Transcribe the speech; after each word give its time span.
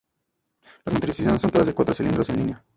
Las 0.83 0.93
motorizaciones 0.95 1.41
son 1.41 1.51
todas 1.51 1.67
de 1.67 1.75
cuatro 1.75 1.93
cilindros 1.93 2.27
en 2.29 2.37
línea. 2.37 2.65